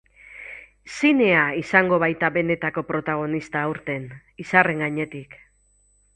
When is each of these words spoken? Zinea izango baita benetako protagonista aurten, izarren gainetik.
Zinea 0.93 1.43
izango 1.59 1.99
baita 2.05 2.31
benetako 2.39 2.85
protagonista 2.89 3.63
aurten, 3.67 4.09
izarren 4.47 4.85
gainetik. 4.87 5.39